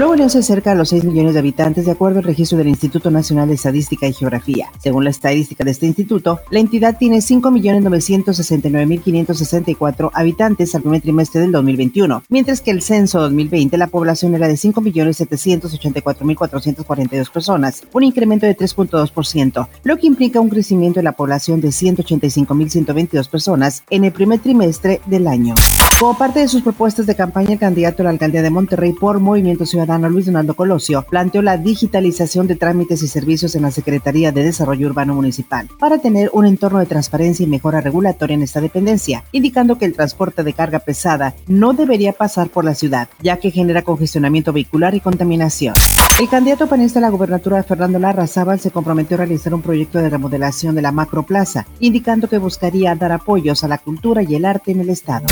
Nuevo 0.00 0.16
León 0.16 0.30
se 0.30 0.38
acerca 0.38 0.72
a 0.72 0.74
los 0.74 0.88
6 0.88 1.04
millones 1.04 1.34
de 1.34 1.40
habitantes 1.40 1.84
de 1.84 1.90
acuerdo 1.90 2.20
al 2.20 2.24
registro 2.24 2.56
del 2.56 2.68
Instituto 2.68 3.10
Nacional 3.10 3.48
de 3.48 3.54
Estadística 3.56 4.06
y 4.06 4.14
Geografía. 4.14 4.70
Según 4.78 5.04
la 5.04 5.10
estadística 5.10 5.62
de 5.62 5.72
este 5.72 5.84
instituto, 5.84 6.40
la 6.48 6.58
entidad 6.58 6.96
tiene 6.96 7.18
5.969.564 7.18 10.10
habitantes 10.14 10.74
al 10.74 10.80
primer 10.80 11.02
trimestre 11.02 11.42
del 11.42 11.52
2021, 11.52 12.22
mientras 12.30 12.62
que 12.62 12.70
el 12.70 12.80
censo 12.80 13.20
2020 13.20 13.76
la 13.76 13.88
población 13.88 14.34
era 14.34 14.48
de 14.48 14.54
5.784.442 14.54 17.30
personas, 17.30 17.82
un 17.92 18.02
incremento 18.02 18.46
de 18.46 18.56
3.2%, 18.56 19.68
lo 19.84 19.98
que 19.98 20.06
implica 20.06 20.40
un 20.40 20.48
crecimiento 20.48 21.00
de 21.00 21.04
la 21.04 21.12
población 21.12 21.60
de 21.60 21.68
185.122 21.68 23.28
personas 23.28 23.82
en 23.90 24.04
el 24.04 24.12
primer 24.12 24.40
trimestre 24.40 25.02
del 25.04 25.26
año. 25.26 25.54
Como 26.00 26.16
parte 26.16 26.40
de 26.40 26.48
sus 26.48 26.62
propuestas 26.62 27.04
de 27.04 27.14
campaña, 27.14 27.52
el 27.52 27.58
candidato 27.58 28.02
a 28.02 28.04
la 28.04 28.10
alcaldía 28.10 28.40
de 28.40 28.48
Monterrey 28.48 28.94
por 28.94 29.20
Movimiento 29.20 29.66
Ciudadano 29.66 30.08
Luis 30.08 30.24
Donaldo 30.24 30.56
Colosio 30.56 31.04
planteó 31.10 31.42
la 31.42 31.58
digitalización 31.58 32.46
de 32.46 32.56
trámites 32.56 33.02
y 33.02 33.06
servicios 33.06 33.54
en 33.54 33.60
la 33.60 33.70
Secretaría 33.70 34.32
de 34.32 34.42
Desarrollo 34.42 34.86
Urbano 34.86 35.14
Municipal 35.14 35.68
para 35.78 35.98
tener 35.98 36.30
un 36.32 36.46
entorno 36.46 36.78
de 36.78 36.86
transparencia 36.86 37.44
y 37.44 37.50
mejora 37.50 37.82
regulatoria 37.82 38.32
en 38.32 38.42
esta 38.42 38.62
dependencia, 38.62 39.24
indicando 39.32 39.76
que 39.76 39.84
el 39.84 39.92
transporte 39.92 40.42
de 40.42 40.54
carga 40.54 40.78
pesada 40.78 41.34
no 41.46 41.74
debería 41.74 42.14
pasar 42.14 42.48
por 42.48 42.64
la 42.64 42.74
ciudad, 42.74 43.10
ya 43.20 43.36
que 43.36 43.50
genera 43.50 43.82
congestionamiento 43.82 44.54
vehicular 44.54 44.94
y 44.94 45.00
contaminación. 45.00 45.74
El 46.18 46.30
candidato 46.30 46.66
panista 46.66 46.98
a 46.98 47.02
la 47.02 47.10
gubernatura 47.10 47.62
Fernando 47.62 47.98
Larrazábal 47.98 48.58
se 48.58 48.70
comprometió 48.70 49.16
a 49.16 49.18
realizar 49.18 49.52
un 49.52 49.60
proyecto 49.60 49.98
de 49.98 50.08
remodelación 50.08 50.74
de 50.74 50.80
la 50.80 50.92
macroplaza, 50.92 51.66
indicando 51.78 52.26
que 52.26 52.38
buscaría 52.38 52.94
dar 52.94 53.12
apoyos 53.12 53.64
a 53.64 53.68
la 53.68 53.76
cultura 53.76 54.22
y 54.22 54.34
el 54.34 54.46
arte 54.46 54.72
en 54.72 54.80
el 54.80 54.88
estado. 54.88 55.26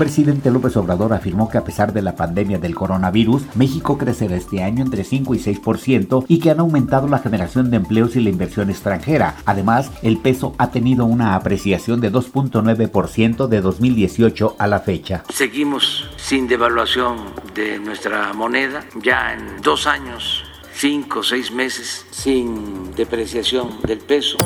Presidente 0.00 0.50
López 0.50 0.78
Obrador 0.78 1.12
afirmó 1.12 1.50
que 1.50 1.58
a 1.58 1.64
pesar 1.64 1.92
de 1.92 2.00
la 2.00 2.16
pandemia 2.16 2.58
del 2.58 2.74
coronavirus, 2.74 3.42
México 3.54 3.98
crecerá 3.98 4.34
este 4.34 4.62
año 4.62 4.82
entre 4.82 5.04
5 5.04 5.34
y 5.34 5.38
6% 5.38 6.24
y 6.26 6.38
que 6.38 6.50
han 6.50 6.60
aumentado 6.60 7.06
la 7.06 7.18
generación 7.18 7.70
de 7.70 7.76
empleos 7.76 8.16
y 8.16 8.20
la 8.20 8.30
inversión 8.30 8.70
extranjera. 8.70 9.36
Además, 9.44 9.92
el 10.00 10.16
peso 10.16 10.54
ha 10.56 10.70
tenido 10.70 11.04
una 11.04 11.34
apreciación 11.34 12.00
de 12.00 12.10
2.9% 12.10 13.46
de 13.46 13.60
2018 13.60 14.56
a 14.58 14.66
la 14.68 14.80
fecha. 14.80 15.22
Seguimos 15.28 16.08
sin 16.16 16.48
devaluación 16.48 17.18
de 17.54 17.78
nuestra 17.78 18.32
moneda, 18.32 18.82
ya 19.02 19.34
en 19.34 19.60
dos 19.60 19.86
años 19.86 20.49
cinco 20.80 21.18
o 21.18 21.22
seis 21.22 21.52
meses 21.52 22.06
sin 22.10 22.94
depreciación 22.94 23.68
del 23.82 23.98
peso. 23.98 24.38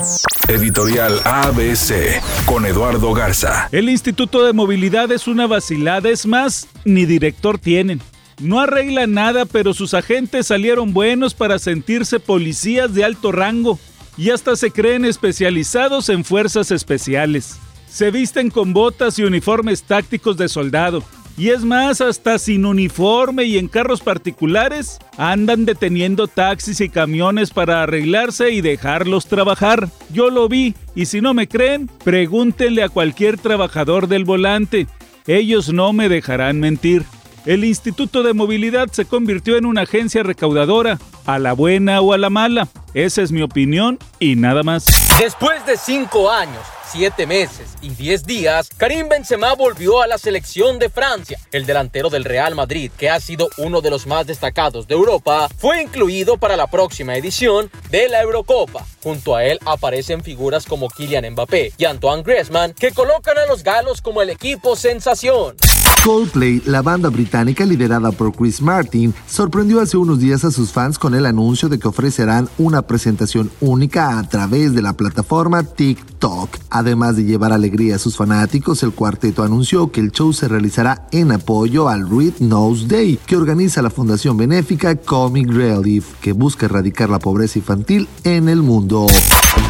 Editorial 0.48 1.20
ABC 1.24 2.20
con 2.44 2.66
Eduardo 2.66 3.14
Garza. 3.14 3.68
El 3.70 3.88
Instituto 3.88 4.44
de 4.44 4.52
Movilidad 4.52 5.12
es 5.12 5.28
una 5.28 5.46
vacilada, 5.46 6.08
es 6.08 6.26
más, 6.26 6.66
ni 6.84 7.06
director 7.06 7.60
tienen. 7.60 8.00
No 8.40 8.60
arregla 8.60 9.06
nada, 9.06 9.44
pero 9.44 9.74
sus 9.74 9.94
agentes 9.94 10.48
salieron 10.48 10.92
buenos 10.92 11.34
para 11.34 11.60
sentirse 11.60 12.18
policías 12.18 12.92
de 12.94 13.04
alto 13.04 13.30
rango 13.30 13.78
y 14.16 14.30
hasta 14.30 14.56
se 14.56 14.72
creen 14.72 15.04
especializados 15.04 16.08
en 16.08 16.24
fuerzas 16.24 16.72
especiales. 16.72 17.60
Se 17.88 18.10
visten 18.10 18.50
con 18.50 18.72
botas 18.72 19.20
y 19.20 19.22
uniformes 19.22 19.84
tácticos 19.84 20.36
de 20.36 20.48
soldado 20.48 21.04
y 21.36 21.50
es 21.50 21.64
más, 21.64 22.00
hasta 22.00 22.38
sin 22.38 22.64
uniforme 22.64 23.44
y 23.44 23.58
en 23.58 23.68
carros 23.68 24.00
particulares, 24.00 24.98
andan 25.18 25.64
deteniendo 25.64 26.28
taxis 26.28 26.80
y 26.80 26.88
camiones 26.88 27.50
para 27.50 27.82
arreglarse 27.82 28.50
y 28.50 28.60
dejarlos 28.60 29.26
trabajar. 29.26 29.88
Yo 30.10 30.30
lo 30.30 30.48
vi, 30.48 30.74
y 30.94 31.06
si 31.06 31.20
no 31.20 31.34
me 31.34 31.48
creen, 31.48 31.90
pregúntenle 32.04 32.84
a 32.84 32.88
cualquier 32.88 33.38
trabajador 33.38 34.06
del 34.06 34.24
volante. 34.24 34.86
Ellos 35.26 35.72
no 35.72 35.92
me 35.92 36.08
dejarán 36.08 36.60
mentir. 36.60 37.04
El 37.46 37.64
Instituto 37.64 38.22
de 38.22 38.32
Movilidad 38.32 38.88
se 38.90 39.04
convirtió 39.04 39.56
en 39.56 39.66
una 39.66 39.82
agencia 39.82 40.22
recaudadora, 40.22 40.98
a 41.26 41.38
la 41.38 41.52
buena 41.52 42.00
o 42.00 42.12
a 42.12 42.18
la 42.18 42.30
mala. 42.30 42.68
Esa 42.94 43.22
es 43.22 43.32
mi 43.32 43.42
opinión 43.42 43.98
y 44.18 44.36
nada 44.36 44.62
más. 44.62 44.86
Después 45.18 45.64
de 45.66 45.76
cinco 45.76 46.30
años, 46.30 46.62
7 46.90 47.26
meses 47.26 47.76
y 47.80 47.90
10 47.90 48.24
días, 48.24 48.68
Karim 48.76 49.08
Benzema 49.08 49.54
volvió 49.54 50.02
a 50.02 50.06
la 50.06 50.18
selección 50.18 50.78
de 50.78 50.88
Francia. 50.88 51.38
El 51.52 51.66
delantero 51.66 52.10
del 52.10 52.24
Real 52.24 52.54
Madrid, 52.54 52.90
que 52.96 53.10
ha 53.10 53.20
sido 53.20 53.48
uno 53.58 53.80
de 53.80 53.90
los 53.90 54.06
más 54.06 54.26
destacados 54.26 54.86
de 54.86 54.94
Europa, 54.94 55.48
fue 55.58 55.82
incluido 55.82 56.36
para 56.36 56.56
la 56.56 56.66
próxima 56.66 57.16
edición 57.16 57.70
de 57.90 58.08
la 58.08 58.22
Eurocopa. 58.22 58.86
Junto 59.02 59.36
a 59.36 59.44
él 59.44 59.58
aparecen 59.64 60.22
figuras 60.22 60.66
como 60.66 60.88
Kylian 60.88 61.30
Mbappé 61.32 61.72
y 61.76 61.84
Antoine 61.84 62.22
Griezmann, 62.22 62.74
que 62.74 62.92
colocan 62.92 63.38
a 63.38 63.46
los 63.46 63.62
galos 63.62 64.00
como 64.00 64.22
el 64.22 64.30
equipo 64.30 64.76
sensación. 64.76 65.56
Coldplay, 66.04 66.60
la 66.66 66.82
banda 66.82 67.08
británica 67.08 67.64
liderada 67.64 68.12
por 68.12 68.34
Chris 68.34 68.60
Martin, 68.60 69.14
sorprendió 69.26 69.80
hace 69.80 69.96
unos 69.96 70.18
días 70.18 70.44
a 70.44 70.50
sus 70.50 70.70
fans 70.70 70.98
con 70.98 71.14
el 71.14 71.24
anuncio 71.24 71.70
de 71.70 71.78
que 71.78 71.88
ofrecerán 71.88 72.50
una 72.58 72.82
presentación 72.82 73.50
única 73.62 74.18
a 74.18 74.28
través 74.28 74.74
de 74.74 74.82
la 74.82 74.92
plataforma 74.92 75.62
TikTok. 75.62 76.58
Además 76.68 77.16
de 77.16 77.24
llevar 77.24 77.54
alegría 77.54 77.96
a 77.96 77.98
sus 77.98 78.18
fanáticos, 78.18 78.82
el 78.82 78.92
cuarteto 78.92 79.44
anunció 79.44 79.90
que 79.90 80.00
el 80.00 80.12
show 80.12 80.34
se 80.34 80.46
realizará 80.46 81.08
en 81.10 81.32
apoyo 81.32 81.88
al 81.88 82.06
Read 82.10 82.34
Nose 82.40 82.86
Day, 82.86 83.18
que 83.26 83.36
organiza 83.36 83.80
la 83.80 83.88
fundación 83.88 84.36
benéfica 84.36 84.96
Comic 84.96 85.50
Relief, 85.50 86.20
que 86.20 86.32
busca 86.32 86.66
erradicar 86.66 87.08
la 87.08 87.18
pobreza 87.18 87.58
infantil 87.58 88.08
en 88.24 88.50
el 88.50 88.60
mundo. 88.60 89.06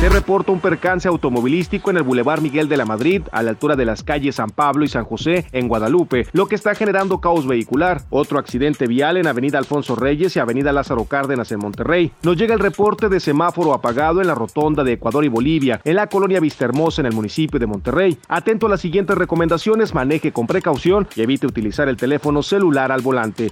Se 0.00 0.08
reporta 0.08 0.50
un 0.50 0.60
percance 0.60 1.06
automovilístico 1.06 1.90
en 1.90 1.98
el 1.98 2.02
Boulevard 2.02 2.40
Miguel 2.40 2.68
de 2.68 2.76
la 2.76 2.84
Madrid, 2.84 3.22
a 3.32 3.42
la 3.42 3.50
altura 3.50 3.76
de 3.76 3.84
las 3.84 4.02
calles 4.02 4.36
San 4.36 4.50
Pablo 4.50 4.84
y 4.84 4.88
San 4.88 5.04
José, 5.04 5.46
en 5.52 5.68
Guadalupe, 5.68 6.23
lo 6.32 6.46
que 6.46 6.54
está 6.54 6.74
generando 6.74 7.20
caos 7.20 7.46
vehicular. 7.46 8.02
Otro 8.10 8.38
accidente 8.38 8.86
vial 8.86 9.16
en 9.16 9.26
Avenida 9.26 9.58
Alfonso 9.58 9.96
Reyes 9.96 10.36
y 10.36 10.40
Avenida 10.40 10.72
Lázaro 10.72 11.04
Cárdenas 11.04 11.50
en 11.52 11.58
Monterrey. 11.58 12.12
Nos 12.22 12.36
llega 12.36 12.54
el 12.54 12.60
reporte 12.60 13.08
de 13.08 13.20
semáforo 13.20 13.74
apagado 13.74 14.20
en 14.20 14.26
la 14.26 14.34
rotonda 14.34 14.84
de 14.84 14.92
Ecuador 14.92 15.24
y 15.24 15.28
Bolivia, 15.28 15.80
en 15.84 15.96
la 15.96 16.08
colonia 16.08 16.40
Vistahermosa 16.40 17.02
en 17.02 17.06
el 17.06 17.14
municipio 17.14 17.58
de 17.58 17.66
Monterrey. 17.66 18.18
Atento 18.28 18.66
a 18.66 18.70
las 18.70 18.80
siguientes 18.80 19.16
recomendaciones, 19.16 19.94
maneje 19.94 20.32
con 20.32 20.46
precaución 20.46 21.06
y 21.16 21.22
evite 21.22 21.46
utilizar 21.46 21.88
el 21.88 21.96
teléfono 21.96 22.42
celular 22.42 22.92
al 22.92 23.00
volante. 23.00 23.50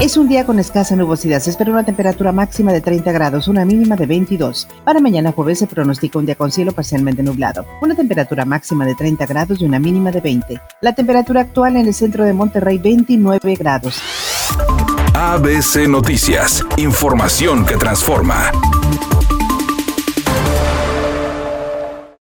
Es 0.00 0.16
un 0.16 0.26
día 0.26 0.44
con 0.44 0.58
escasa 0.58 0.96
nubosidad. 0.96 1.40
Se 1.40 1.50
espera 1.50 1.70
una 1.70 1.84
temperatura 1.84 2.32
máxima 2.32 2.72
de 2.72 2.80
30 2.80 3.12
grados, 3.12 3.46
una 3.46 3.64
mínima 3.64 3.94
de 3.94 4.06
22. 4.06 4.66
Para 4.84 5.00
mañana 5.00 5.32
jueves 5.32 5.60
se 5.60 5.66
pronostica 5.66 6.18
un 6.18 6.26
día 6.26 6.34
con 6.34 6.50
cielo 6.50 6.72
parcialmente 6.72 7.22
nublado. 7.22 7.64
Una 7.80 7.94
temperatura 7.94 8.44
máxima 8.44 8.84
de 8.84 8.94
30 8.94 9.26
grados 9.26 9.60
y 9.60 9.64
una 9.64 9.78
mínima 9.78 10.10
de 10.10 10.20
20. 10.20 10.60
La 10.80 10.94
temperatura 10.94 11.42
actual 11.42 11.76
en 11.76 11.86
el 11.86 11.94
centro 12.12 12.24
de 12.24 12.34
Monterrey 12.34 12.76
29 12.76 13.56
grados. 13.56 14.02
ABC 15.14 15.88
Noticias. 15.88 16.62
Información 16.76 17.64
que 17.64 17.76
transforma. 17.76 18.52